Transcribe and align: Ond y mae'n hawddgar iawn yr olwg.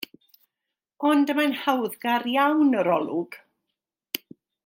Ond 1.09 1.33
y 1.33 1.35
mae'n 1.39 1.53
hawddgar 1.65 2.25
iawn 2.33 2.75
yr 2.81 2.91
olwg. 2.95 3.37